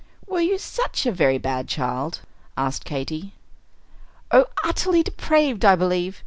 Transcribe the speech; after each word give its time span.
"Were 0.25 0.39
you 0.41 0.57
such 0.57 1.05
a 1.05 1.11
very 1.11 1.37
bad 1.37 1.67
child?" 1.67 2.21
asked 2.57 2.85
Katy. 2.85 3.35
"Oh, 4.31 4.47
utterly 4.63 5.03
depraved, 5.03 5.63
I 5.63 5.75
believe. 5.75 6.19